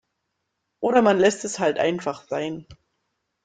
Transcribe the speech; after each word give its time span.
Oder 0.79 1.03
man 1.03 1.19
lässt 1.19 1.45
es 1.45 1.59
halt 1.59 1.77
einfach 1.77 2.23
sein. 2.27 2.65